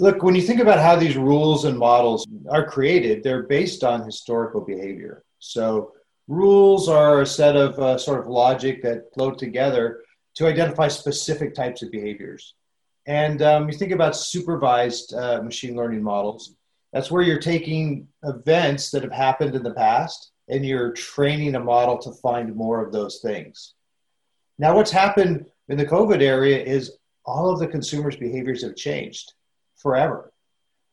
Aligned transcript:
Look, 0.00 0.22
when 0.22 0.36
you 0.36 0.42
think 0.42 0.60
about 0.60 0.78
how 0.78 0.94
these 0.94 1.16
rules 1.16 1.64
and 1.64 1.76
models 1.76 2.24
are 2.48 2.64
created, 2.64 3.24
they're 3.24 3.42
based 3.42 3.82
on 3.82 4.04
historical 4.04 4.60
behavior. 4.60 5.24
So, 5.40 5.92
rules 6.28 6.88
are 6.88 7.22
a 7.22 7.26
set 7.26 7.56
of 7.56 7.76
uh, 7.80 7.98
sort 7.98 8.20
of 8.20 8.28
logic 8.28 8.80
that 8.82 9.12
flow 9.12 9.32
together 9.32 10.04
to 10.36 10.46
identify 10.46 10.86
specific 10.86 11.52
types 11.52 11.82
of 11.82 11.90
behaviors. 11.90 12.54
And 13.06 13.42
um, 13.42 13.68
you 13.68 13.76
think 13.76 13.90
about 13.90 14.14
supervised 14.14 15.14
uh, 15.14 15.42
machine 15.42 15.74
learning 15.74 16.04
models, 16.04 16.54
that's 16.92 17.10
where 17.10 17.22
you're 17.22 17.40
taking 17.40 18.06
events 18.22 18.90
that 18.92 19.02
have 19.02 19.12
happened 19.12 19.56
in 19.56 19.64
the 19.64 19.74
past 19.74 20.30
and 20.48 20.64
you're 20.64 20.92
training 20.92 21.56
a 21.56 21.60
model 21.60 21.98
to 21.98 22.12
find 22.12 22.54
more 22.54 22.84
of 22.84 22.92
those 22.92 23.18
things. 23.18 23.74
Now, 24.58 24.76
what's 24.76 24.92
happened 24.92 25.46
in 25.68 25.76
the 25.76 25.86
COVID 25.86 26.22
area 26.22 26.62
is 26.62 26.98
all 27.26 27.50
of 27.50 27.58
the 27.58 27.66
consumers' 27.66 28.16
behaviors 28.16 28.62
have 28.62 28.76
changed 28.76 29.32
forever. 29.78 30.32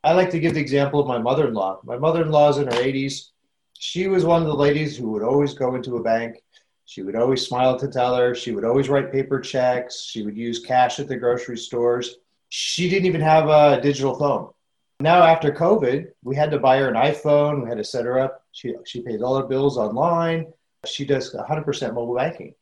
I 0.03 0.13
like 0.13 0.29
to 0.31 0.39
give 0.39 0.53
the 0.53 0.61
example 0.61 0.99
of 0.99 1.07
my 1.07 1.17
mother 1.17 1.47
in 1.47 1.53
law. 1.53 1.79
My 1.83 1.97
mother 1.97 2.21
in 2.21 2.31
law 2.31 2.49
is 2.49 2.57
in 2.57 2.67
her 2.67 2.71
80s. 2.71 3.29
She 3.77 4.07
was 4.07 4.23
one 4.23 4.41
of 4.41 4.47
the 4.47 4.55
ladies 4.55 4.95
who 4.95 5.11
would 5.11 5.23
always 5.23 5.53
go 5.53 5.75
into 5.75 5.97
a 5.97 6.03
bank. 6.03 6.41
She 6.85 7.01
would 7.01 7.15
always 7.15 7.45
smile 7.45 7.77
to 7.79 7.87
tell 7.87 8.15
her. 8.15 8.35
She 8.35 8.51
would 8.51 8.63
always 8.63 8.87
write 8.87 9.11
paper 9.11 9.39
checks. 9.39 10.03
She 10.03 10.21
would 10.21 10.37
use 10.37 10.59
cash 10.59 10.99
at 10.99 11.07
the 11.07 11.17
grocery 11.17 11.57
stores. 11.57 12.17
She 12.49 12.87
didn't 12.87 13.07
even 13.07 13.21
have 13.21 13.49
a 13.49 13.81
digital 13.81 14.17
phone. 14.17 14.51
Now, 14.99 15.23
after 15.23 15.51
COVID, 15.51 16.11
we 16.23 16.35
had 16.35 16.51
to 16.51 16.59
buy 16.59 16.77
her 16.77 16.87
an 16.87 16.95
iPhone. 16.95 17.63
We 17.63 17.69
had 17.69 17.79
to 17.79 17.83
set 17.83 18.05
her 18.05 18.19
up. 18.19 18.43
She, 18.51 18.75
she 18.85 19.01
pays 19.01 19.21
all 19.21 19.37
her 19.37 19.47
bills 19.47 19.77
online. 19.77 20.53
She 20.85 21.05
does 21.05 21.33
100% 21.33 21.93
mobile 21.93 22.15
banking. 22.15 22.53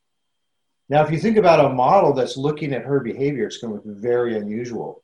Now, 0.90 1.04
if 1.04 1.12
you 1.12 1.20
think 1.20 1.38
about 1.38 1.64
a 1.64 1.70
model 1.70 2.14
that's 2.14 2.38
looking 2.38 2.74
at 2.74 2.86
her 2.86 3.02
behavior, 3.02 3.46
it's 3.46 3.58
going 3.58 3.80
to 3.80 3.88
look 3.88 3.98
very 3.98 4.38
unusual. 4.38 5.03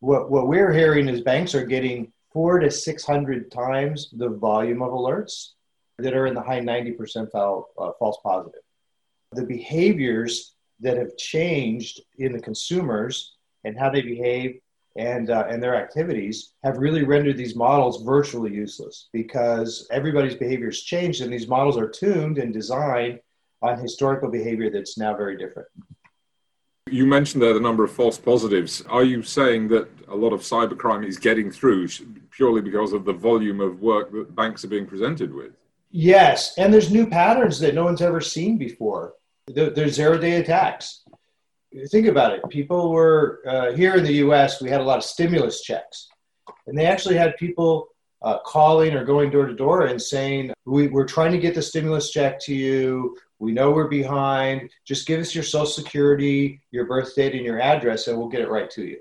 What, 0.00 0.30
what 0.30 0.48
we're 0.48 0.72
hearing 0.72 1.08
is 1.08 1.20
banks 1.20 1.54
are 1.54 1.64
getting 1.64 2.12
four 2.32 2.58
to 2.58 2.70
600 2.70 3.50
times 3.50 4.10
the 4.16 4.28
volume 4.28 4.82
of 4.82 4.92
alerts 4.92 5.50
that 5.98 6.14
are 6.14 6.26
in 6.26 6.34
the 6.34 6.42
high 6.42 6.60
90 6.60 6.92
percentile 6.92 7.64
uh, 7.78 7.90
false 7.98 8.18
positive. 8.22 8.62
The 9.32 9.44
behaviors 9.44 10.54
that 10.80 10.96
have 10.96 11.16
changed 11.16 12.00
in 12.18 12.32
the 12.32 12.40
consumers 12.40 13.34
and 13.64 13.78
how 13.78 13.90
they 13.90 14.00
behave 14.00 14.60
and 14.96 15.30
uh, 15.30 15.46
and 15.48 15.62
their 15.62 15.76
activities 15.76 16.54
have 16.64 16.78
really 16.78 17.04
rendered 17.04 17.36
these 17.36 17.54
models 17.54 18.02
virtually 18.02 18.52
useless 18.52 19.08
because 19.12 19.86
everybody's 19.92 20.34
behaviors 20.34 20.82
changed 20.82 21.20
and 21.22 21.32
these 21.32 21.46
models 21.46 21.76
are 21.76 21.88
tuned 21.88 22.38
and 22.38 22.52
designed 22.52 23.20
on 23.62 23.78
historical 23.78 24.28
behavior 24.28 24.70
that's 24.70 24.98
now 24.98 25.14
very 25.16 25.36
different. 25.36 25.68
You 26.90 27.06
mentioned 27.06 27.42
there 27.42 27.54
the 27.54 27.60
number 27.60 27.84
of 27.84 27.92
false 27.92 28.18
positives. 28.18 28.82
Are 28.88 29.04
you 29.04 29.22
saying 29.22 29.68
that 29.68 29.88
a 30.08 30.16
lot 30.16 30.32
of 30.32 30.40
cybercrime 30.40 31.06
is 31.06 31.18
getting 31.18 31.50
through 31.50 31.88
purely 32.30 32.60
because 32.60 32.92
of 32.92 33.04
the 33.04 33.12
volume 33.12 33.60
of 33.60 33.80
work 33.80 34.10
that 34.12 34.34
banks 34.34 34.64
are 34.64 34.68
being 34.68 34.86
presented 34.86 35.32
with? 35.32 35.52
Yes, 35.90 36.54
and 36.58 36.72
there's 36.72 36.90
new 36.90 37.06
patterns 37.06 37.58
that 37.60 37.74
no 37.74 37.84
one's 37.84 38.02
ever 38.02 38.20
seen 38.20 38.58
before. 38.58 39.14
There's 39.46 39.94
zero 39.94 40.18
day 40.18 40.36
attacks 40.36 41.04
think 41.88 42.06
about 42.06 42.32
it. 42.32 42.40
People 42.48 42.90
were 42.90 43.40
uh, 43.46 43.72
here 43.72 43.94
in 43.94 44.04
the 44.04 44.14
U.S. 44.14 44.60
We 44.60 44.70
had 44.70 44.80
a 44.80 44.84
lot 44.84 44.98
of 44.98 45.04
stimulus 45.04 45.62
checks, 45.62 46.08
and 46.66 46.76
they 46.76 46.86
actually 46.86 47.16
had 47.16 47.36
people 47.36 47.88
uh, 48.22 48.38
calling 48.40 48.94
or 48.94 49.04
going 49.04 49.30
door 49.30 49.46
to 49.46 49.54
door 49.54 49.86
and 49.86 50.00
saying, 50.00 50.52
we, 50.64 50.88
"We're 50.88 51.06
trying 51.06 51.32
to 51.32 51.38
get 51.38 51.54
the 51.54 51.62
stimulus 51.62 52.10
check 52.10 52.40
to 52.40 52.54
you. 52.54 53.16
We 53.38 53.52
know 53.52 53.70
we're 53.70 53.88
behind. 53.88 54.70
Just 54.84 55.06
give 55.06 55.20
us 55.20 55.34
your 55.34 55.44
social 55.44 55.66
security, 55.66 56.60
your 56.70 56.86
birth 56.86 57.14
date, 57.14 57.34
and 57.34 57.44
your 57.44 57.60
address, 57.60 58.08
and 58.08 58.18
we'll 58.18 58.28
get 58.28 58.40
it 58.40 58.50
right 58.50 58.70
to 58.70 58.84
you." 58.84 58.98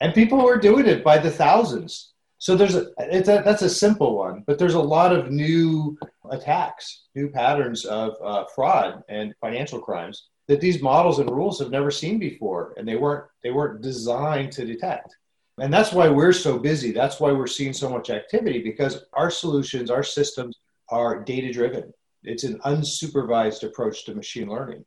And 0.00 0.14
people 0.14 0.38
were 0.38 0.58
doing 0.58 0.86
it 0.86 1.04
by 1.04 1.18
the 1.18 1.30
thousands. 1.30 2.12
So 2.38 2.54
there's 2.54 2.74
a, 2.74 2.88
a 2.98 3.22
that's 3.22 3.62
a 3.62 3.70
simple 3.70 4.16
one, 4.16 4.44
but 4.46 4.58
there's 4.58 4.74
a 4.74 4.80
lot 4.80 5.12
of 5.14 5.30
new 5.30 5.96
attacks, 6.30 7.04
new 7.14 7.28
patterns 7.30 7.84
of 7.84 8.14
uh, 8.22 8.44
fraud 8.54 9.02
and 9.08 9.34
financial 9.40 9.80
crimes 9.80 10.26
that 10.48 10.60
these 10.60 10.82
models 10.82 11.18
and 11.18 11.30
rules 11.30 11.58
have 11.58 11.70
never 11.70 11.90
seen 11.90 12.18
before 12.18 12.74
and 12.76 12.86
they 12.86 12.96
weren't 12.96 13.24
they 13.42 13.50
weren't 13.50 13.82
designed 13.82 14.52
to 14.52 14.64
detect 14.64 15.16
and 15.58 15.72
that's 15.72 15.92
why 15.92 16.08
we're 16.08 16.32
so 16.32 16.58
busy. 16.58 16.92
That's 16.92 17.20
why 17.20 17.32
we're 17.32 17.46
seeing 17.46 17.72
so 17.72 17.88
much 17.88 18.10
activity 18.10 18.62
because 18.62 19.04
our 19.12 19.30
solutions 19.30 19.90
our 19.90 20.02
systems 20.02 20.58
are 20.88 21.24
data 21.24 21.52
driven 21.52 21.92
it's 22.26 22.44
an 22.44 22.58
unsupervised 22.60 23.62
approach 23.62 24.04
to 24.04 24.14
machine 24.14 24.48
learning. 24.48 24.84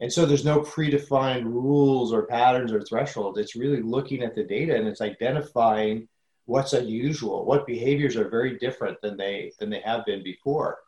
And 0.00 0.12
so 0.12 0.24
there's 0.24 0.44
no 0.44 0.60
predefined 0.60 1.44
rules 1.44 2.12
or 2.12 2.26
patterns 2.26 2.72
or 2.72 2.80
thresholds. 2.82 3.38
It's 3.38 3.56
really 3.56 3.82
looking 3.82 4.22
at 4.22 4.34
the 4.34 4.44
data 4.44 4.76
and 4.76 4.86
it's 4.86 5.00
identifying 5.00 6.08
what's 6.44 6.74
unusual 6.74 7.44
what 7.44 7.66
behaviors 7.66 8.14
are 8.16 8.28
very 8.28 8.56
different 8.58 8.96
than 9.02 9.16
they 9.16 9.50
than 9.58 9.68
they 9.68 9.80
have 9.80 10.06
been 10.06 10.22
before. 10.22 10.78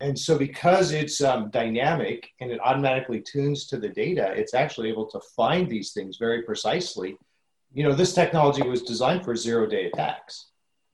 And 0.00 0.18
so, 0.18 0.36
because 0.36 0.92
it's 0.92 1.22
um, 1.22 1.48
dynamic 1.50 2.28
and 2.40 2.50
it 2.50 2.60
automatically 2.62 3.22
tunes 3.22 3.66
to 3.68 3.78
the 3.78 3.88
data, 3.88 4.34
it's 4.36 4.52
actually 4.52 4.90
able 4.90 5.06
to 5.06 5.20
find 5.34 5.70
these 5.70 5.92
things 5.92 6.18
very 6.18 6.42
precisely. 6.42 7.16
You 7.76 7.82
know, 7.82 7.92
this 7.92 8.14
technology 8.14 8.66
was 8.66 8.80
designed 8.80 9.22
for 9.22 9.36
zero 9.36 9.66
day 9.66 9.84
attacks. 9.84 10.46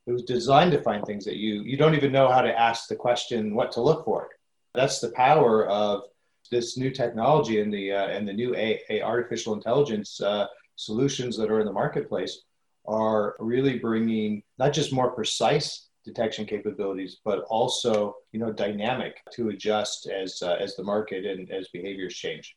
It 0.09 0.10
was 0.10 0.25
designed 0.25 0.72
to 0.72 0.82
find 0.82 1.06
things 1.06 1.25
that 1.26 1.37
you 1.37 1.62
you 1.62 1.76
don't 1.76 1.94
even 1.94 2.10
know 2.10 2.28
how 2.28 2.43
to 2.43 2.59
ask 2.59 2.88
the 2.88 2.97
question 2.97 3.54
what 3.54 3.70
to 3.72 3.81
look 3.81 4.04
for. 4.04 4.31
That's 4.75 4.98
the 4.98 5.12
power 5.12 5.69
of 5.69 6.03
this 6.50 6.76
new 6.76 6.91
technology 6.91 7.60
and 7.60 7.72
the 7.72 7.92
uh, 7.92 8.09
and 8.09 8.26
the 8.26 8.32
new 8.32 8.53
a, 8.56 8.81
a 8.91 9.00
artificial 9.00 9.54
intelligence 9.54 10.21
uh, 10.21 10.48
solutions 10.75 11.37
that 11.37 11.53
are 11.53 11.60
in 11.60 11.66
the 11.66 11.72
marketplace 11.72 12.41
are 12.84 13.37
really 13.38 13.78
bringing 13.78 14.42
not 14.59 14.72
just 14.72 14.92
more 14.92 15.12
precise 15.12 15.88
detection 16.04 16.44
capabilities, 16.44 17.19
but 17.25 17.44
also 17.48 18.16
you 18.32 18.41
know 18.41 18.53
dynamic 18.53 19.19
to 19.34 19.50
adjust 19.50 20.09
as 20.09 20.42
uh, 20.42 20.56
as 20.59 20.75
the 20.75 20.82
market 20.82 21.25
and 21.26 21.48
as 21.53 21.69
behaviors 21.69 22.16
change. 22.16 22.56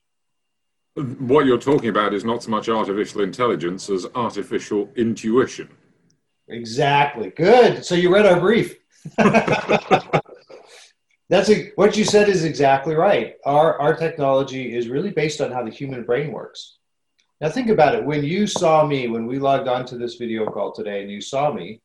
What 0.95 1.45
you're 1.45 1.57
talking 1.57 1.89
about 1.89 2.13
is 2.13 2.23
not 2.23 2.41
so 2.41 2.49
much 2.51 2.69
artificial 2.69 3.21
intelligence 3.21 3.89
as 3.89 4.07
artificial 4.15 4.89
intuition. 4.95 5.67
Exactly. 6.47 7.31
Good. 7.31 7.83
So 7.83 7.95
you 7.95 8.13
read 8.13 8.25
our 8.25 8.39
brief. 8.39 8.77
That's 11.27 11.49
a, 11.49 11.71
what 11.75 11.97
you 11.97 12.05
said 12.05 12.29
is 12.29 12.45
exactly 12.45 12.95
right. 12.95 13.35
Our 13.45 13.79
our 13.79 13.95
technology 13.95 14.75
is 14.75 14.87
really 14.87 15.09
based 15.09 15.41
on 15.41 15.51
how 15.51 15.63
the 15.63 15.71
human 15.71 16.03
brain 16.03 16.31
works. 16.31 16.77
Now 17.41 17.49
think 17.49 17.69
about 17.69 17.95
it. 17.95 18.05
When 18.05 18.23
you 18.23 18.47
saw 18.47 18.85
me, 18.85 19.09
when 19.09 19.25
we 19.25 19.39
logged 19.39 19.67
onto 19.67 19.97
this 19.97 20.15
video 20.15 20.45
call 20.45 20.71
today, 20.71 21.01
and 21.01 21.11
you 21.11 21.19
saw 21.19 21.51
me, 21.51 21.81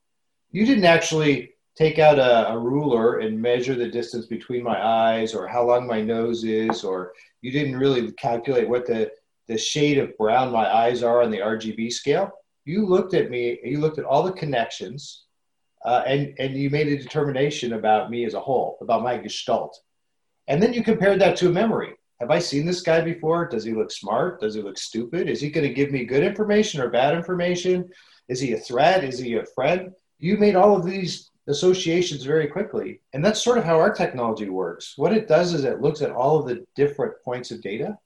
you 0.53 0.67
didn't 0.67 0.85
actually 0.85 1.55
take 1.77 1.99
out 1.99 2.19
a, 2.19 2.49
a, 2.51 2.59
ruler 2.59 3.19
and 3.19 3.41
measure 3.41 3.75
the 3.75 3.89
distance 3.89 4.27
between 4.27 4.63
my 4.63 4.85
eyes 4.85 5.35
or 5.35 5.47
how 5.47 5.65
long 5.65 5.87
my 5.87 6.01
nose 6.01 6.45
is, 6.45 6.85
or 6.85 7.13
you 7.43 7.51
didn't 7.51 7.77
really 7.77 8.13
calculate 8.13 8.69
what 8.69 8.87
the, 8.87 9.11
the 9.49 9.57
shade 9.57 9.99
of 9.99 10.17
brown 10.19 10.53
my 10.53 10.67
eyes 10.73 11.03
are 11.03 11.23
on 11.23 11.31
the 11.31 11.39
RGB 11.39 11.93
scale. 11.93 12.31
You 12.65 12.87
looked 12.87 13.15
at 13.15 13.31
me, 13.31 13.59
you 13.65 13.79
looked 13.79 13.99
at 13.99 14.05
all 14.05 14.23
the 14.23 14.33
connections, 14.33 15.25
uh, 15.85 16.03
and, 16.07 16.35
and 16.39 16.55
you 16.55 16.69
made 16.71 16.89
a 16.89 16.99
determination 16.99 17.73
about 17.73 18.11
me 18.11 18.25
as 18.25 18.35
a 18.35 18.41
whole, 18.41 18.77
about 18.81 19.03
my 19.03 19.17
gestalt. 19.17 19.79
And 20.49 20.63
then 20.63 20.75
you 20.75 20.83
compared 20.83 21.21
that 21.21 21.37
to 21.37 21.49
a 21.49 21.53
memory. 21.53 21.95
Have 22.21 22.31
I 22.31 22.39
seen 22.39 22.67
this 22.67 22.83
guy 22.83 23.01
before? 23.01 23.49
Does 23.49 23.65
he 23.65 23.73
look 23.73 23.91
smart? 23.91 24.41
Does 24.41 24.55
he 24.55 24.61
look 24.61 24.77
stupid? 24.77 25.29
Is 25.29 25.41
he 25.41 25.51
going 25.51 25.67
to 25.67 25.73
give 25.73 25.91
me 25.91 26.05
good 26.05 26.23
information 26.23 26.81
or 26.83 26.91
bad 26.91 27.15
information? 27.15 27.89
Is 28.29 28.41
he 28.41 28.53
a 28.53 28.59
threat? 28.59 29.05
Is 29.05 29.19
he 29.19 29.37
a 29.37 29.47
friend? 29.55 29.93
you 30.21 30.37
made 30.37 30.55
all 30.55 30.77
of 30.77 30.85
these 30.85 31.30
associations 31.51 32.25
very 32.25 32.47
quickly. 32.47 33.01
And 33.13 33.25
that's 33.25 33.43
sort 33.43 33.59
of 33.59 33.65
how 33.65 33.79
our 33.79 33.93
technology 33.93 34.49
works. 34.49 34.95
What 34.97 35.13
it 35.13 35.29
does 35.29 35.53
is 35.53 35.65
it 35.65 35.83
looks 35.83 36.01
at 36.01 36.11
all 36.11 36.39
of 36.39 36.47
the 36.47 36.65
different 36.75 37.15
points 37.25 37.51
of 37.51 37.61
data 37.61 37.99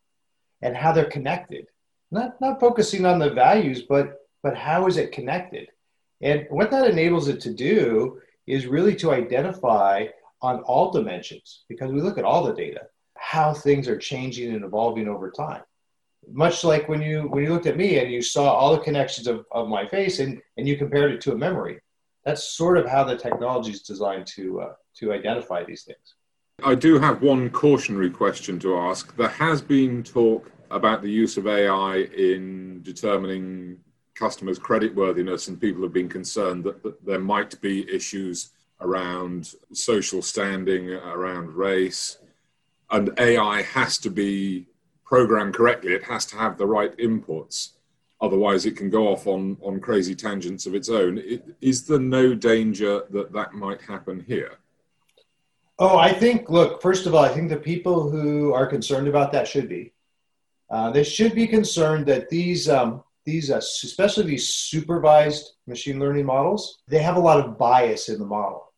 and 0.62 0.77
how 0.77 0.93
they're 0.93 1.05
connected. 1.05 1.66
Not, 2.10 2.41
not 2.41 2.60
focusing 2.60 3.06
on 3.06 3.19
the 3.19 3.31
values, 3.31 3.82
but, 3.82 4.27
but 4.43 4.56
how 4.56 4.87
is 4.87 4.97
it 4.97 5.12
connected? 5.12 5.69
And 6.21 6.47
what 6.50 6.71
that 6.71 6.91
enables 6.91 7.29
it 7.29 7.41
to 7.43 7.52
do 7.52 8.20
is 8.46 8.67
really 8.67 8.96
to 8.96 9.12
identify 9.12 10.06
on 10.43 10.61
all 10.61 10.91
dimensions, 10.91 11.64
because 11.69 11.91
we 11.91 12.02
look 12.02 12.19
at 12.19 12.25
all 12.25 12.44
the 12.44 12.52
data, 12.52 12.82
how 13.17 13.55
things 13.55 13.88
are 13.88 13.96
changing 13.96 14.55
and 14.55 14.64
evolving 14.64 15.08
over 15.08 15.31
time. 15.31 15.62
Much 16.31 16.64
like 16.64 16.88
when 16.88 17.02
you 17.02 17.23
when 17.23 17.44
you 17.44 17.52
looked 17.52 17.67
at 17.67 17.76
me 17.76 17.99
and 17.99 18.11
you 18.11 18.23
saw 18.23 18.52
all 18.52 18.75
the 18.75 18.82
connections 18.82 19.26
of, 19.26 19.44
of 19.52 19.69
my 19.69 19.87
face 19.88 20.20
and, 20.20 20.41
and 20.56 20.67
you 20.69 20.76
compared 20.76 21.12
it 21.12 21.20
to 21.23 21.32
a 21.32 21.37
memory 21.37 21.79
that's 22.25 22.44
sort 22.44 22.79
of 22.79 22.87
how 22.87 23.05
the 23.05 23.17
technology 23.17 23.71
is 23.71 23.82
designed 23.82 24.26
to 24.26 24.61
uh, 24.61 24.73
to 24.97 25.12
identify 25.12 25.65
these 25.65 25.85
things. 25.85 26.15
I 26.62 26.75
do 26.75 26.99
have 26.99 27.21
one 27.21 27.50
cautionary 27.50 28.11
question 28.11 28.59
to 28.61 28.76
ask. 28.76 29.15
There 29.17 29.29
has 29.29 29.61
been 29.61 30.03
talk 30.03 30.50
about 30.71 31.03
the 31.03 31.11
use 31.11 31.37
of 31.37 31.47
AI 31.47 32.09
in 32.17 32.81
determining 32.82 33.79
customers' 34.15 34.59
creditworthiness, 34.59 35.49
and 35.49 35.61
people 35.61 35.82
have 35.82 35.93
been 35.93 36.09
concerned 36.09 36.65
that, 36.65 36.82
that 36.82 37.05
there 37.05 37.19
might 37.19 37.61
be 37.61 37.91
issues 37.93 38.50
around 38.81 39.55
social 39.73 40.23
standing, 40.23 40.91
around 40.91 41.50
race, 41.50 42.19
and 42.91 43.11
AI 43.19 43.62
has 43.62 43.99
to 43.99 44.11
be 44.11 44.67
programmed 45.05 45.55
correctly. 45.55 45.93
It 45.93 46.05
has 46.05 46.25
to 46.27 46.37
have 46.37 46.56
the 46.56 46.67
right 46.67 46.97
inputs. 46.99 47.70
Otherwise, 48.20 48.64
it 48.64 48.76
can 48.76 48.88
go 48.88 49.08
off 49.08 49.26
on, 49.26 49.56
on 49.61 49.81
crazy 49.81 50.14
tangents 50.14 50.66
of 50.66 50.75
its 50.75 50.88
own. 50.88 51.20
Is 51.61 51.87
there 51.87 51.99
no 51.99 52.34
danger 52.34 53.02
that 53.11 53.32
that 53.32 53.52
might 53.55 53.82
happen 53.82 54.25
here? 54.26 54.58
Oh, 55.78 55.99
I 55.99 56.12
think, 56.12 56.49
look, 56.49 56.81
first 56.81 57.06
of 57.06 57.14
all, 57.14 57.25
I 57.25 57.28
think 57.28 57.50
the 57.50 57.56
people 57.56 58.08
who 58.08 58.52
are 58.52 58.66
concerned 58.66 59.08
about 59.08 59.32
that 59.32 59.49
should 59.49 59.69
be. 59.69 59.93
Uh, 60.70 60.90
they 60.90 61.02
should 61.02 61.34
be 61.34 61.46
concerned 61.46 62.06
that 62.06 62.28
these, 62.28 62.69
um, 62.69 63.02
these 63.25 63.50
uh, 63.50 63.56
especially 63.56 64.25
these 64.25 64.49
supervised 64.49 65.52
machine 65.67 65.99
learning 65.99 66.26
models, 66.26 66.78
they 66.88 67.02
have 67.02 67.17
a 67.17 67.20
lot 67.20 67.40
of 67.40 67.58
bias 67.58 68.08
in 68.08 68.19
the 68.19 68.25
model. 68.25 68.72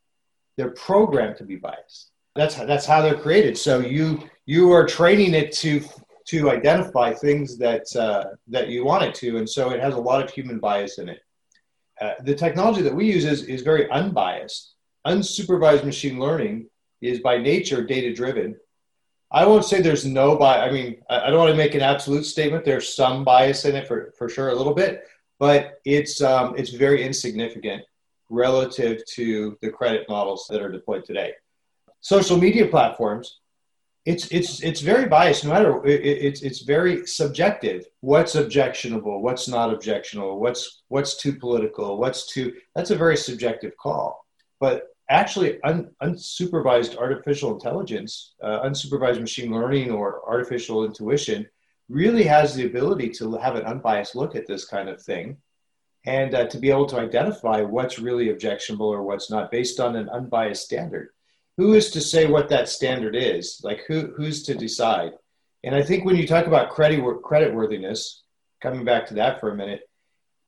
They're 0.57 0.71
programmed 0.71 1.37
to 1.37 1.45
be 1.45 1.57
biased. 1.57 2.11
That's 2.35 2.55
how, 2.55 2.65
that's 2.65 2.87
how 2.87 3.03
they're 3.03 3.19
created. 3.19 3.57
So 3.59 3.81
you 3.81 4.23
you 4.47 4.73
are 4.73 4.87
training 4.87 5.35
it 5.35 5.53
to 5.53 5.81
to 6.27 6.51
identify 6.51 7.13
things 7.13 7.57
that 7.59 7.85
uh, 7.97 8.25
that 8.49 8.69
you 8.69 8.85
want 8.85 9.05
it 9.05 9.15
to, 9.17 9.39
and 9.39 9.49
so 9.49 9.71
it 9.71 9.81
has 9.81 9.95
a 9.95 10.01
lot 10.01 10.23
of 10.23 10.31
human 10.31 10.59
bias 10.59 10.99
in 10.99 11.09
it. 11.09 11.21
Uh, 12.01 12.15
the 12.25 12.35
technology 12.35 12.83
that 12.83 12.95
we 12.95 13.07
use 13.07 13.25
is, 13.25 13.45
is 13.45 13.63
very 13.63 13.89
unbiased. 13.91 14.75
Unsupervised 15.07 15.85
machine 15.85 16.19
learning 16.19 16.69
is 17.01 17.21
by 17.21 17.39
nature 17.39 17.83
data 17.83 18.13
driven. 18.13 18.57
I 19.31 19.47
won't 19.47 19.65
say 19.65 19.81
there's 19.81 20.05
no 20.05 20.37
bias. 20.37 20.69
I 20.69 20.73
mean, 20.73 21.03
I 21.09 21.31
don't 21.31 21.39
want 21.39 21.51
to 21.51 21.57
make 21.57 21.75
an 21.75 21.81
absolute 21.81 22.25
statement. 22.25 22.65
There's 22.65 22.95
some 22.95 23.25
bias 23.25 23.65
in 23.65 23.75
it 23.75 23.89
for, 23.89 24.13
for 24.19 24.29
sure, 24.29 24.51
a 24.51 24.55
little 24.55 24.75
bit, 24.75 25.05
but 25.39 25.81
it's 25.85 26.21
um, 26.21 26.55
it's 26.57 26.71
very 26.71 27.03
insignificant 27.05 27.83
relative 28.29 29.05
to 29.15 29.57
the 29.63 29.71
credit 29.71 30.07
models 30.09 30.47
that 30.51 30.61
are 30.61 30.71
deployed 30.71 31.05
today. 31.05 31.33
Social 32.01 32.37
media 32.37 32.67
platforms 32.67 33.41
it's 34.07 34.29
it's 34.29 34.63
it's 34.63 34.81
very 34.81 35.07
biased. 35.07 35.45
No 35.45 35.51
matter 35.51 35.85
it, 35.85 36.01
it's 36.01 36.43
it's 36.43 36.61
very 36.63 37.07
subjective. 37.07 37.85
What's 38.01 38.37
objectionable? 38.37 39.21
What's 39.21 39.49
not 39.49 39.75
objectionable? 39.75 40.39
What's 40.39 40.83
what's 40.89 41.17
too 41.17 41.35
political? 41.35 41.99
What's 41.99 42.33
too? 42.33 42.55
That's 42.77 42.93
a 42.93 42.97
very 42.97 43.17
subjective 43.17 43.77
call. 43.77 44.25
But 44.61 44.85
actually, 45.11 45.61
un, 45.65 45.91
unsupervised 46.01 46.97
artificial 46.97 47.53
intelligence, 47.53 48.35
uh, 48.41 48.63
unsupervised 48.63 49.21
machine 49.21 49.53
learning, 49.53 49.91
or 49.91 50.23
artificial 50.29 50.85
intuition 50.85 51.45
really 51.89 52.25
has 52.25 52.55
the 52.55 52.67
ability 52.67 53.11
to 53.11 53.37
have 53.37 53.57
an 53.57 53.65
unbiased 53.65 54.15
look 54.15 54.37
at 54.37 54.47
this 54.47 54.65
kind 54.65 54.89
of 54.89 55.03
thing 55.03 55.37
and 56.05 56.35
uh, 56.35 56.47
to 56.47 56.59
be 56.59 56.71
able 56.71 56.87
to 56.87 56.99
identify 56.99 57.61
what's 57.61 57.99
really 57.99 58.31
objectionable 58.31 58.87
or 58.87 59.03
what's 59.03 59.31
not 59.31 59.51
based 59.51 59.81
on 59.81 59.97
an 59.97 60.09
unbiased 60.09 60.65
standard 60.65 61.11
who 61.57 61.75
is 61.75 61.91
to 61.91 62.01
say 62.01 62.27
what 62.27 62.49
that 62.51 62.69
standard 62.69 63.17
is? 63.17 63.61
Like 63.65 63.85
who 63.89 64.13
who's 64.17 64.43
to 64.45 64.55
decide? 64.55 65.13
And 65.65 65.75
I 65.75 65.83
think 65.83 66.05
when 66.05 66.17
you 66.17 66.27
talk 66.27 66.47
about 66.47 66.71
credit 66.71 67.03
credit 67.23 67.55
worthiness, 67.55 68.23
coming 68.63 68.85
back 68.85 69.07
to 69.07 69.15
that 69.15 69.41
for 69.41 69.51
a 69.51 69.57
minute, 69.57 69.83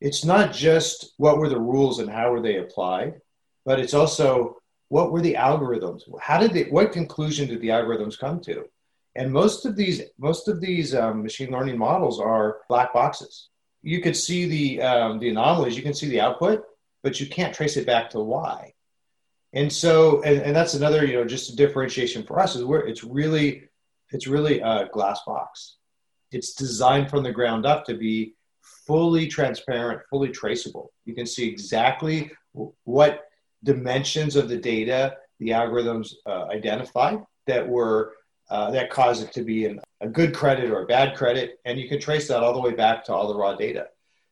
it's 0.00 0.25
not 0.25 0.52
just 0.52 1.14
what 1.16 1.38
were 1.38 1.49
the 1.49 1.58
rules 1.58 1.99
and 1.99 2.10
how 2.10 2.31
were 2.31 2.43
they 2.43 2.58
applied, 2.58 3.20
but 3.64 3.81
it's 3.81 3.94
also 3.94 4.56
what 4.88 5.12
were 5.12 5.20
the 5.20 5.34
algorithms? 5.34 6.02
How 6.20 6.38
did 6.38 6.52
they? 6.52 6.64
What 6.64 6.93
conclusion 6.93 7.49
did 7.49 7.60
the 7.60 7.69
algorithms 7.69 8.19
come 8.19 8.40
to? 8.43 8.64
And 9.16 9.32
most 9.32 9.66
of 9.66 9.76
these 9.76 10.02
most 10.19 10.49
of 10.49 10.60
these 10.60 10.94
um, 10.94 11.22
machine 11.22 11.50
learning 11.50 11.78
models 11.78 12.20
are 12.20 12.58
black 12.69 12.93
boxes. 12.93 13.49
You 13.82 14.00
could 14.00 14.16
see 14.16 14.46
the 14.46 14.82
um, 14.82 15.19
the 15.19 15.28
anomalies, 15.28 15.76
you 15.76 15.82
can 15.82 15.94
see 15.94 16.08
the 16.08 16.20
output, 16.20 16.64
but 17.02 17.20
you 17.20 17.26
can't 17.26 17.55
trace 17.55 17.76
it 17.76 17.87
back 17.87 18.10
to 18.10 18.20
why. 18.20 18.75
And 19.53 19.73
so, 19.73 20.23
and, 20.23 20.43
and 20.43 20.55
that's 20.55 20.75
another, 20.75 21.06
you 21.06 21.15
know, 21.15 21.25
just 21.25 21.50
a 21.50 21.56
differentiation 21.56 22.23
for 22.23 22.39
us 22.39 22.55
is 22.55 22.65
where 22.65 22.87
it's 22.87 23.03
really, 23.03 23.65
it's 24.11 24.27
really 24.27 24.61
a 24.61 24.89
glass 24.93 25.21
box. 25.27 25.77
It's 26.31 26.55
designed 26.55 27.09
from 27.09 27.23
the 27.23 27.33
ground 27.33 27.65
up 27.65 27.87
to 27.87 27.95
be 27.95 28.35
fully 28.87 29.27
transparent, 29.27 30.03
fully 30.11 30.29
traceable. 30.29 30.93
You 31.05 31.15
can 31.15 31.27
see 31.27 31.49
exactly 31.49 32.31
what 32.85 33.25
dimensions 33.65 34.37
of 34.37 34.49
the 34.49 34.56
data 34.56 35.17
the 35.41 35.51
algorithms 35.51 36.15
uh, 36.27 36.47
identified 36.47 37.21
that 37.47 37.67
were 37.67 38.15
uh, 38.51 38.71
that 38.71 38.91
caused 38.91 39.23
it 39.23 39.33
to 39.33 39.43
be 39.43 39.67
an, 39.67 39.81
a 40.01 40.09
good 40.09 40.35
credit 40.35 40.71
or 40.71 40.83
a 40.83 40.87
bad 40.87 41.15
credit, 41.15 41.59
and 41.65 41.79
you 41.79 41.89
can 41.89 42.01
trace 42.01 42.29
that 42.29 42.43
all 42.43 42.55
the 42.55 42.61
way 42.61 42.73
back 42.73 43.05
to 43.05 43.15
all 43.15 43.29
the 43.29 43.39
raw 43.39 43.55
data. 43.55 43.87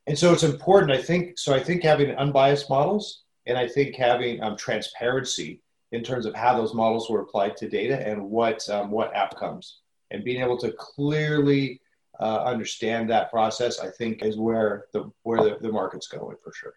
And 0.07 0.19
so 0.19 0.33
it's 0.33 0.43
important, 0.43 0.93
I 0.93 1.03
think. 1.03 1.39
So 1.39 1.55
I 1.55 1.61
think 1.61 1.83
having 1.83 2.11
unbiased 2.13 2.71
models 2.71 3.25
and 3.47 3.57
I 3.57 3.69
think 3.69 3.95
having 3.95 4.43
um, 4.43 4.57
transparency 4.57 5.61
in 5.93 6.03
terms 6.03 6.27
of 6.27 6.35
how 6.35 6.57
those 6.57 6.75
models 6.75 7.09
were 7.09 7.21
applied 7.21 7.57
to 7.59 7.69
data 7.69 8.07
and 8.07 8.31
what 8.31 8.69
um, 8.69 8.91
what 8.91 9.15
outcomes, 9.15 9.81
and 10.11 10.25
being 10.25 10.43
able 10.43 10.59
to 10.59 10.73
clearly 10.73 11.81
uh, 12.21 12.43
understand 12.45 13.09
that 13.11 13.31
process, 13.31 13.79
I 13.81 13.91
think, 13.91 14.23
is 14.23 14.37
where 14.37 14.87
the 14.93 15.11
where 15.23 15.43
the, 15.43 15.59
the 15.61 15.73
market's 15.73 16.09
going 16.09 16.37
for 16.43 16.53
sure. 16.53 16.75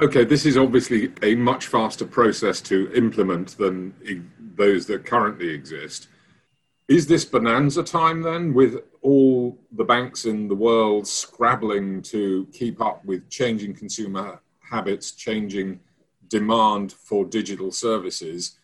Okay, 0.00 0.24
this 0.24 0.46
is 0.46 0.56
obviously 0.56 1.12
a 1.22 1.34
much 1.34 1.66
faster 1.66 2.06
process 2.06 2.60
to 2.62 2.90
implement 2.94 3.58
than 3.58 3.94
those 4.38 4.86
that 4.86 5.04
currently 5.04 5.48
exist. 5.48 6.08
Is 6.86 7.06
this 7.06 7.24
bonanza 7.24 7.82
time 7.82 8.22
then, 8.22 8.54
with 8.54 8.76
all 9.02 9.58
the 9.72 9.84
banks 9.84 10.24
in 10.24 10.48
the 10.48 10.54
world 10.54 11.06
scrabbling 11.06 12.02
to 12.02 12.46
keep 12.52 12.80
up 12.80 13.04
with 13.04 13.28
changing 13.28 13.74
consumer 13.74 14.40
habits, 14.70 15.12
changing 15.12 15.80
demand 16.28 16.92
for 16.92 17.24
digital 17.24 17.72
services 17.72 18.58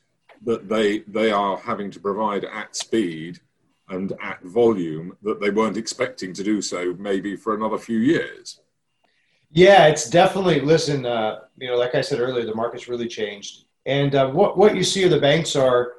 that 0.45 0.69
they 0.69 0.99
they 1.01 1.31
are 1.31 1.57
having 1.57 1.91
to 1.91 2.01
provide 2.01 2.45
at 2.45 2.77
speed 2.77 3.41
and 3.89 4.13
at 4.23 4.43
volume 4.43 5.17
that 5.23 5.41
they 5.41 5.51
weren't 5.51 5.77
expecting 5.77 6.33
to 6.33 6.43
do 6.43 6.61
so 6.63 6.95
maybe 6.99 7.37
for 7.37 7.55
another 7.55 7.79
few 7.79 7.99
years. 7.99 8.61
Yeah, 9.51 9.87
it's 9.87 10.11
definitely 10.11 10.61
listen. 10.61 11.07
Uh, 11.07 11.41
you 11.59 11.69
know, 11.69 11.77
like 11.77 11.95
I 11.95 12.01
said 12.01 12.21
earlier, 12.21 12.45
the 12.45 12.55
market's 12.55 12.89
really 12.89 13.09
changed, 13.09 13.65
and 13.87 14.15
uh, 14.15 14.31
what 14.31 14.59
what 14.59 14.75
you 14.75 14.83
see 14.83 15.05
of 15.05 15.11
the 15.11 15.21
banks 15.21 15.55
are 15.55 15.93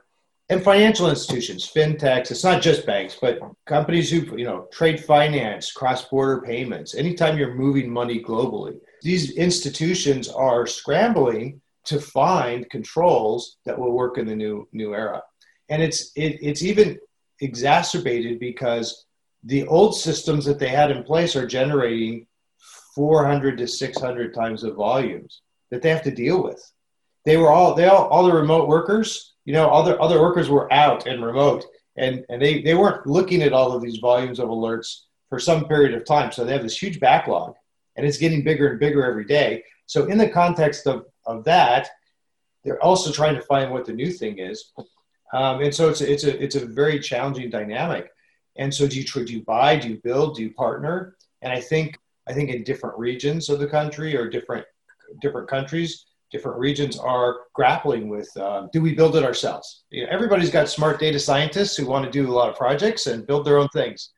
and 0.50 0.64
financial 0.64 1.10
institutions, 1.10 1.72
fintechs. 1.72 2.30
It's 2.32 2.44
not 2.44 2.62
just 2.62 2.86
banks, 2.86 3.18
but 3.20 3.40
companies 3.66 4.12
who 4.12 4.38
you 4.38 4.46
know 4.46 4.68
trade 4.72 5.04
finance, 5.04 5.72
cross 5.72 6.06
border 6.06 6.42
payments. 6.42 6.96
Anytime 6.96 7.38
you're 7.38 7.56
moving 7.56 7.90
money 7.90 8.22
globally, 8.22 8.80
these 9.06 9.36
institutions 9.36 10.28
are 10.30 10.66
scrambling 10.66 11.62
to 11.84 12.02
find 12.02 12.68
controls 12.72 13.58
that 13.64 13.78
will 13.78 13.92
work 13.92 14.18
in 14.18 14.26
the 14.26 14.36
new 14.36 14.68
new 14.74 14.96
era. 14.96 15.22
And 15.70 15.84
it's 15.84 16.12
it, 16.16 16.40
it's 16.42 16.64
even 16.64 16.98
exacerbated 17.40 18.40
because 18.40 19.06
the 19.44 19.68
old 19.68 19.96
systems 19.96 20.44
that 20.46 20.58
they 20.58 20.70
had 20.70 20.90
in 20.90 21.04
place 21.04 21.36
are 21.36 21.46
generating 21.46 22.26
400 22.96 23.60
to 23.60 23.68
600 23.68 24.34
times 24.34 24.64
the 24.64 24.74
volumes 24.74 25.42
that 25.70 25.84
they 25.84 25.90
have 25.90 26.02
to 26.02 26.12
deal 26.24 26.42
with. 26.42 26.60
They 27.26 27.38
were 27.38 27.52
all 27.52 27.76
they 27.76 27.86
all, 27.86 28.08
all 28.08 28.26
the 28.26 28.34
remote 28.34 28.68
workers 28.68 29.36
you 29.46 29.54
know 29.54 29.70
other 29.70 30.02
other 30.02 30.20
workers 30.20 30.50
were 30.50 30.72
out 30.74 31.06
and 31.06 31.24
remote 31.24 31.64
and 31.96 32.26
and 32.30 32.42
they 32.42 32.64
they 32.64 32.74
weren't 32.74 33.06
looking 33.06 33.44
at 33.44 33.54
all 33.54 33.72
of 33.72 33.84
these 33.84 34.00
volumes 34.00 34.40
of 34.40 34.50
alerts 34.50 35.02
for 35.30 35.38
some 35.40 35.68
period 35.68 35.94
of 35.94 36.06
time. 36.06 36.32
So 36.32 36.44
they 36.44 36.54
have 36.54 36.64
this 36.64 36.82
huge 36.82 37.00
backlog 37.00 37.54
and 37.96 38.06
it's 38.06 38.18
getting 38.18 38.44
bigger 38.44 38.70
and 38.70 38.80
bigger 38.80 39.06
every 39.06 39.26
day. 39.26 39.64
So 39.86 40.06
in 40.06 40.18
the 40.18 40.30
context 40.30 40.88
of, 40.88 41.06
of 41.26 41.44
that, 41.46 41.90
they're 42.64 42.84
also 42.84 43.12
trying 43.12 43.36
to 43.36 43.42
find 43.42 43.72
what 43.72 43.86
the 43.86 43.94
new 43.94 44.12
thing 44.12 44.40
is. 44.40 44.72
Um, 45.34 45.62
and 45.62 45.74
so 45.74 45.90
it's 45.90 46.02
a, 46.02 46.12
it's 46.12 46.24
a, 46.24 46.44
it's 46.44 46.56
a 46.56 46.66
very 46.66 47.00
challenging 47.00 47.50
dynamic. 47.50 48.10
And 48.58 48.74
so 48.74 48.88
do 48.88 49.00
you, 49.00 49.26
do 49.26 49.34
you 49.34 49.44
buy, 49.44 49.76
do 49.78 49.90
you 49.90 50.00
build, 50.04 50.36
do 50.36 50.44
you 50.44 50.54
partner? 50.54 51.16
And 51.42 51.52
I 51.52 51.62
think, 51.62 51.98
I 52.28 52.34
think 52.34 52.50
in 52.50 52.64
different 52.64 52.98
regions 52.98 53.50
of 53.50 53.60
the 53.60 53.68
country 53.68 54.16
or 54.16 54.30
different, 54.30 54.66
different 55.22 55.48
countries, 55.48 56.06
different 56.32 56.58
regions 56.58 56.98
are 56.98 57.38
grappling 57.54 58.10
with 58.10 58.30
uh, 58.38 58.68
do 58.74 58.82
we 58.82 58.94
build 58.94 59.16
it 59.16 59.24
ourselves 59.24 59.84
you 59.90 60.04
know, 60.04 60.10
everybody's 60.12 60.50
got 60.50 60.68
smart 60.68 61.00
data 61.00 61.20
scientists 61.20 61.78
who 61.78 61.86
want 61.86 62.04
to 62.04 62.12
do 62.12 62.30
a 62.30 62.34
lot 62.34 62.50
of 62.50 62.56
projects 62.56 63.08
and 63.08 63.28
build 63.28 63.46
their 63.46 63.58
own 63.58 63.70
things 63.70 64.12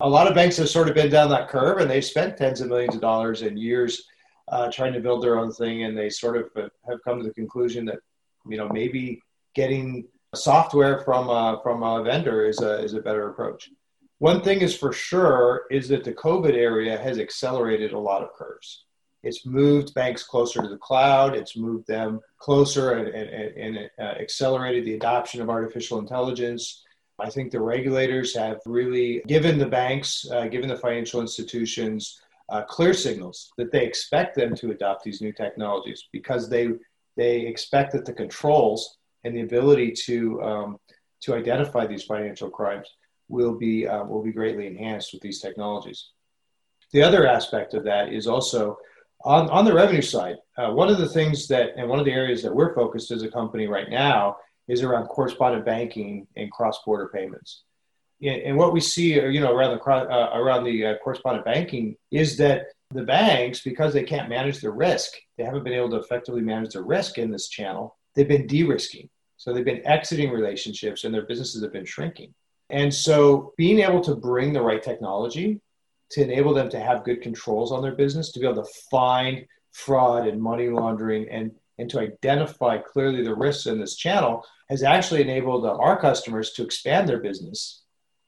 a 0.00 0.08
lot 0.08 0.26
of 0.26 0.34
banks 0.34 0.56
have 0.56 0.68
sort 0.68 0.88
of 0.88 0.94
been 0.94 1.10
down 1.10 1.30
that 1.30 1.48
curve 1.48 1.78
and 1.78 1.90
they've 1.90 2.04
spent 2.04 2.36
tens 2.36 2.60
of 2.60 2.68
millions 2.68 2.94
of 2.94 3.00
dollars 3.00 3.42
in 3.42 3.56
years 3.56 4.04
uh, 4.48 4.70
trying 4.70 4.92
to 4.92 5.00
build 5.00 5.22
their 5.22 5.38
own 5.38 5.52
thing 5.52 5.84
and 5.84 5.96
they 5.96 6.10
sort 6.10 6.36
of 6.36 6.50
have 6.88 7.02
come 7.04 7.18
to 7.18 7.24
the 7.24 7.34
conclusion 7.34 7.84
that 7.84 7.98
you 8.46 8.56
know 8.56 8.68
maybe 8.68 9.20
getting 9.54 10.06
software 10.34 11.00
from 11.00 11.28
a, 11.28 11.60
from 11.62 11.82
a 11.82 12.02
vendor 12.02 12.44
is 12.46 12.60
a, 12.60 12.82
is 12.82 12.94
a 12.94 13.00
better 13.00 13.30
approach. 13.30 13.70
One 14.18 14.42
thing 14.42 14.60
is 14.60 14.76
for 14.76 14.92
sure 14.92 15.62
is 15.70 15.88
that 15.88 16.04
the 16.04 16.12
covid 16.12 16.54
area 16.54 16.98
has 16.98 17.18
accelerated 17.18 17.92
a 17.92 17.98
lot 17.98 18.22
of 18.22 18.32
curves. 18.34 18.84
It's 19.22 19.46
moved 19.46 19.94
banks 19.94 20.22
closer 20.22 20.60
to 20.60 20.68
the 20.68 20.76
cloud. 20.76 21.34
It's 21.34 21.56
moved 21.56 21.86
them 21.86 22.20
closer 22.38 22.92
and, 22.92 23.08
and, 23.08 23.56
and 23.56 23.90
uh, 23.98 24.20
accelerated 24.20 24.84
the 24.84 24.94
adoption 24.94 25.40
of 25.40 25.48
artificial 25.48 25.98
intelligence 25.98 26.83
I 27.20 27.30
think 27.30 27.52
the 27.52 27.60
regulators 27.60 28.34
have 28.36 28.60
really 28.66 29.22
given 29.26 29.58
the 29.58 29.66
banks, 29.66 30.26
uh, 30.30 30.46
given 30.48 30.68
the 30.68 30.76
financial 30.76 31.20
institutions, 31.20 32.20
uh, 32.48 32.62
clear 32.62 32.92
signals 32.92 33.52
that 33.56 33.72
they 33.72 33.84
expect 33.84 34.34
them 34.36 34.54
to 34.56 34.70
adopt 34.70 35.04
these 35.04 35.20
new 35.20 35.32
technologies 35.32 36.08
because 36.12 36.48
they 36.48 36.70
they 37.16 37.40
expect 37.42 37.92
that 37.92 38.04
the 38.04 38.12
controls 38.12 38.98
and 39.22 39.34
the 39.34 39.42
ability 39.42 39.92
to 39.92 40.42
um, 40.42 40.78
to 41.20 41.34
identify 41.34 41.86
these 41.86 42.04
financial 42.04 42.50
crimes 42.50 42.88
will 43.28 43.54
be 43.54 43.86
uh, 43.86 44.04
will 44.04 44.22
be 44.22 44.32
greatly 44.32 44.66
enhanced 44.66 45.12
with 45.12 45.22
these 45.22 45.40
technologies. 45.40 46.10
The 46.92 47.02
other 47.02 47.26
aspect 47.26 47.74
of 47.74 47.84
that 47.84 48.12
is 48.12 48.26
also 48.26 48.76
on, 49.24 49.48
on 49.50 49.64
the 49.64 49.72
revenue 49.72 50.02
side. 50.02 50.36
Uh, 50.56 50.70
one 50.70 50.88
of 50.88 50.98
the 50.98 51.08
things 51.08 51.48
that, 51.48 51.70
and 51.76 51.88
one 51.88 51.98
of 51.98 52.04
the 52.04 52.12
areas 52.12 52.42
that 52.42 52.54
we're 52.54 52.74
focused 52.74 53.10
as 53.10 53.22
a 53.22 53.30
company 53.30 53.66
right 53.66 53.88
now 53.88 54.36
is 54.68 54.82
around 54.82 55.06
correspondent 55.06 55.64
banking 55.64 56.26
and 56.36 56.50
cross-border 56.50 57.10
payments. 57.12 57.62
And 58.22 58.56
what 58.56 58.72
we 58.72 58.80
see, 58.80 59.20
uh, 59.20 59.26
you 59.26 59.40
know, 59.40 59.52
around 59.52 59.76
the 59.76 59.82
uh, 59.84 60.30
around 60.34 60.64
the 60.64 60.86
uh, 60.86 60.94
correspondent 61.02 61.44
banking 61.44 61.96
is 62.10 62.38
that 62.38 62.66
the 62.90 63.02
banks, 63.02 63.60
because 63.62 63.92
they 63.92 64.04
can't 64.04 64.28
manage 64.28 64.60
their 64.60 64.70
risk, 64.70 65.12
they 65.36 65.44
haven't 65.44 65.64
been 65.64 65.72
able 65.74 65.90
to 65.90 65.96
effectively 65.96 66.40
manage 66.40 66.72
their 66.72 66.84
risk 66.84 67.18
in 67.18 67.30
this 67.30 67.48
channel. 67.48 67.96
They've 68.14 68.28
been 68.28 68.46
de-risking, 68.46 69.10
so 69.36 69.52
they've 69.52 69.64
been 69.64 69.86
exiting 69.86 70.30
relationships, 70.30 71.04
and 71.04 71.12
their 71.12 71.26
businesses 71.26 71.62
have 71.62 71.72
been 71.72 71.84
shrinking. 71.84 72.32
And 72.70 72.94
so, 72.94 73.52
being 73.58 73.80
able 73.80 74.00
to 74.02 74.14
bring 74.14 74.52
the 74.52 74.62
right 74.62 74.82
technology 74.82 75.60
to 76.12 76.22
enable 76.22 76.54
them 76.54 76.70
to 76.70 76.80
have 76.80 77.04
good 77.04 77.20
controls 77.20 77.72
on 77.72 77.82
their 77.82 77.96
business, 77.96 78.32
to 78.32 78.40
be 78.40 78.46
able 78.46 78.62
to 78.62 78.70
find 78.90 79.44
fraud 79.72 80.26
and 80.28 80.40
money 80.40 80.68
laundering 80.68 81.28
and 81.28 81.50
and 81.78 81.90
to 81.90 82.00
identify 82.00 82.78
clearly 82.78 83.22
the 83.22 83.34
risks 83.34 83.66
in 83.66 83.80
this 83.80 83.96
channel 83.96 84.44
has 84.68 84.82
actually 84.82 85.22
enabled 85.22 85.64
uh, 85.64 85.76
our 85.76 86.00
customers 86.00 86.52
to 86.52 86.62
expand 86.62 87.08
their 87.08 87.20
business. 87.20 87.82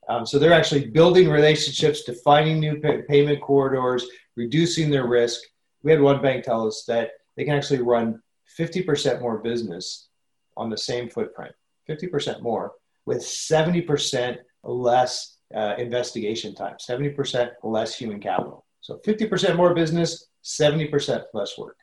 Um, 0.08 0.24
so 0.26 0.38
they're 0.38 0.52
actually 0.52 0.86
building 0.86 1.28
relationships, 1.28 2.04
defining 2.04 2.60
new 2.60 2.80
pay- 2.80 3.02
payment 3.08 3.40
corridors, 3.40 4.06
reducing 4.36 4.90
their 4.90 5.06
risk. 5.06 5.40
We 5.82 5.90
had 5.90 6.00
one 6.00 6.22
bank 6.22 6.44
tell 6.44 6.66
us 6.66 6.84
that 6.88 7.10
they 7.36 7.44
can 7.44 7.54
actually 7.54 7.82
run 7.82 8.20
50% 8.58 9.20
more 9.20 9.38
business 9.38 10.08
on 10.56 10.70
the 10.70 10.78
same 10.78 11.08
footprint, 11.08 11.54
50% 11.88 12.40
more, 12.42 12.72
with 13.04 13.18
70% 13.18 14.38
less 14.64 15.38
uh, 15.54 15.74
investigation 15.78 16.54
time, 16.54 16.76
70% 16.76 17.50
less 17.62 17.96
human 17.96 18.20
capital. 18.20 18.64
So 18.80 19.00
50% 19.04 19.56
more 19.56 19.74
business, 19.74 20.28
70% 20.44 21.24
less 21.34 21.58
work. 21.58 21.76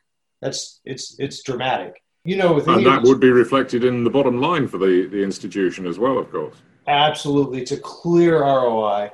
That's 0.44 0.80
it's 0.84 1.18
it's 1.18 1.42
dramatic. 1.42 2.02
You 2.24 2.36
know, 2.36 2.58
and 2.58 2.86
that 2.86 3.02
would 3.02 3.18
be 3.18 3.30
reflected 3.30 3.82
in 3.82 4.04
the 4.04 4.10
bottom 4.10 4.40
line 4.40 4.68
for 4.68 4.76
the 4.76 5.06
the 5.06 5.22
institution 5.22 5.86
as 5.86 5.98
well, 5.98 6.18
of 6.18 6.30
course. 6.30 6.56
Absolutely, 6.86 7.62
it's 7.62 7.72
a 7.72 7.80
clear 7.80 8.42
ROI. 8.42 9.10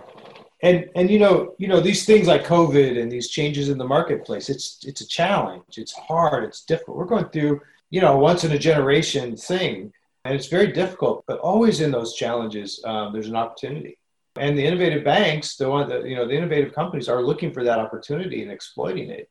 And 0.63 0.91
and 0.97 1.09
you 1.09 1.21
know 1.21 1.55
you 1.59 1.69
know 1.69 1.81
these 1.81 2.05
things 2.05 2.27
like 2.27 2.45
COVID 2.45 3.01
and 3.01 3.11
these 3.11 3.31
changes 3.31 3.69
in 3.69 3.79
the 3.79 3.87
marketplace. 3.87 4.51
It's 4.51 4.81
it's 4.85 5.03
a 5.03 5.07
challenge. 5.07 5.79
It's 5.79 5.93
hard. 5.93 6.43
It's 6.45 6.65
difficult. 6.65 6.97
We're 6.97 7.05
going 7.05 7.27
through 7.27 7.61
you 7.91 8.01
know 8.01 8.17
once 8.19 8.43
in 8.43 8.51
a 8.51 8.59
generation 8.59 9.37
thing, 9.37 9.93
and 10.25 10.35
it's 10.35 10.49
very 10.49 10.73
difficult. 10.73 11.25
But 11.29 11.39
always 11.39 11.81
in 11.81 11.93
those 11.93 12.15
challenges, 12.15 12.83
um, 12.85 13.13
there's 13.13 13.29
an 13.29 13.37
opportunity. 13.37 13.99
And 14.37 14.59
the 14.59 14.67
innovative 14.67 15.05
banks, 15.05 15.57
the 15.57 15.71
one 15.71 15.89
that 15.91 16.07
you 16.07 16.17
know 16.17 16.27
the 16.27 16.37
innovative 16.37 16.75
companies 16.75 17.09
are 17.09 17.23
looking 17.23 17.53
for 17.53 17.63
that 17.63 17.79
opportunity 17.79 18.43
and 18.43 18.51
exploiting 18.51 19.11
it. 19.11 19.31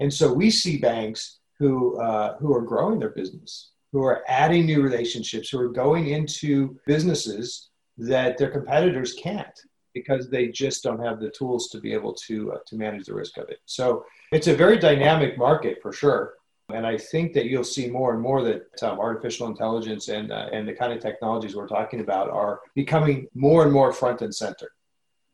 And 0.00 0.12
so 0.12 0.32
we 0.32 0.50
see 0.50 0.78
banks 0.78 1.38
who, 1.58 2.00
uh, 2.00 2.36
who 2.38 2.54
are 2.54 2.62
growing 2.62 2.98
their 2.98 3.10
business, 3.10 3.70
who 3.92 4.02
are 4.02 4.24
adding 4.26 4.66
new 4.66 4.82
relationships, 4.82 5.50
who 5.50 5.60
are 5.60 5.68
going 5.68 6.08
into 6.08 6.76
businesses 6.86 7.68
that 7.98 8.38
their 8.38 8.50
competitors 8.50 9.12
can't 9.12 9.58
because 9.92 10.30
they 10.30 10.48
just 10.48 10.82
don't 10.82 11.04
have 11.04 11.20
the 11.20 11.30
tools 11.30 11.68
to 11.68 11.80
be 11.80 11.92
able 11.92 12.14
to, 12.14 12.52
uh, 12.52 12.58
to 12.66 12.76
manage 12.76 13.06
the 13.06 13.14
risk 13.14 13.36
of 13.36 13.48
it. 13.50 13.58
So 13.66 14.04
it's 14.32 14.46
a 14.46 14.54
very 14.54 14.78
dynamic 14.78 15.36
market 15.36 15.78
for 15.82 15.92
sure. 15.92 16.34
And 16.72 16.86
I 16.86 16.96
think 16.96 17.32
that 17.34 17.46
you'll 17.46 17.64
see 17.64 17.88
more 17.88 18.12
and 18.12 18.22
more 18.22 18.42
that 18.44 18.82
um, 18.82 19.00
artificial 19.00 19.48
intelligence 19.48 20.08
and, 20.08 20.30
uh, 20.30 20.48
and 20.52 20.66
the 20.66 20.72
kind 20.72 20.92
of 20.92 21.00
technologies 21.00 21.56
we're 21.56 21.66
talking 21.66 22.00
about 22.00 22.30
are 22.30 22.60
becoming 22.74 23.26
more 23.34 23.64
and 23.64 23.72
more 23.72 23.92
front 23.92 24.22
and 24.22 24.34
center. 24.34 24.70